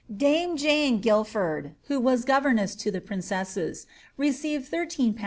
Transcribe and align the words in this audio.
Dame 0.11 0.57
Jane 0.57 0.99
Guildford, 0.99 1.75
who 1.83 1.99
was 1.99 2.25
governess 2.25 2.73
to 2.73 2.89
the 2.89 3.01
princesses, 3.01 3.85
received 4.17 4.71
13Z. 4.71 5.13
6s. 5.13 5.19